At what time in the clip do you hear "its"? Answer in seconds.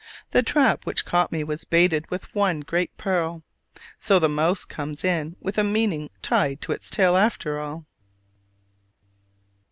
6.71-6.89